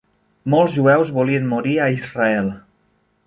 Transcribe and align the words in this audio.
Molts 0.53 0.77
jueus 0.77 1.11
volien 1.19 1.45
morir 1.53 1.77
a 1.79 1.91
Israel. 1.99 2.53